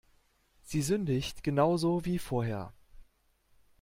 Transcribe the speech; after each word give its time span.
Sie 0.63 0.81
sündigt 0.81 1.43
genauso 1.43 2.05
wie 2.05 2.17
vorher. 2.17 2.73